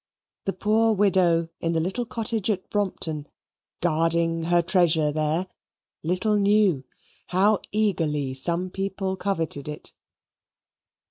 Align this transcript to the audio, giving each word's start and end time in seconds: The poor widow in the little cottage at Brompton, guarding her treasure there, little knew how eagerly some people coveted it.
The 0.45 0.53
poor 0.53 0.93
widow 0.93 1.49
in 1.59 1.73
the 1.73 1.79
little 1.79 2.07
cottage 2.07 2.49
at 2.49 2.71
Brompton, 2.71 3.27
guarding 3.81 4.45
her 4.45 4.63
treasure 4.63 5.11
there, 5.11 5.45
little 6.01 6.37
knew 6.39 6.83
how 7.27 7.59
eagerly 7.71 8.33
some 8.33 8.71
people 8.71 9.15
coveted 9.15 9.67
it. 9.69 9.93